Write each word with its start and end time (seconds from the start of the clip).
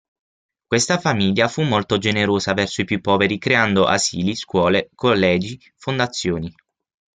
Questa 0.65 0.97
famiglia 0.97 1.47
fu 1.47 1.61
molto 1.61 1.99
generosa 1.99 2.53
verso 2.55 2.81
i 2.81 2.85
più 2.85 2.99
poveri 3.01 3.37
creando 3.37 3.85
asili, 3.85 4.33
scuole, 4.33 4.89
collegi, 4.95 5.61
fondazioni. 5.77 6.51